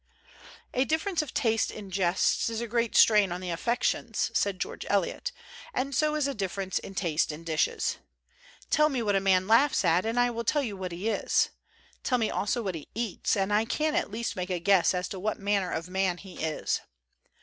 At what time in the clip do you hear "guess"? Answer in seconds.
14.57-14.95